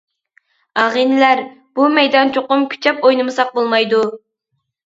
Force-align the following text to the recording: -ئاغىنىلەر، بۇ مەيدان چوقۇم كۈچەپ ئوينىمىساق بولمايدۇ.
-ئاغىنىلەر، 0.75 1.41
بۇ 1.81 1.85
مەيدان 1.99 2.33
چوقۇم 2.39 2.67
كۈچەپ 2.73 3.07
ئوينىمىساق 3.07 3.55
بولمايدۇ. 3.61 4.05